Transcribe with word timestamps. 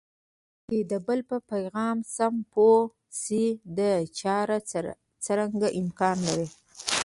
چې 0.67 0.77
د 0.91 0.93
بل 1.07 1.19
په 1.29 1.37
پیغام 1.51 1.97
سم 2.15 2.35
پوه 2.53 2.79
شئ 3.19 3.47
دا 3.77 3.91
چاره 4.21 4.57
څرنګه 5.25 5.67
امکان 5.79 6.17
لري؟ 6.27 6.47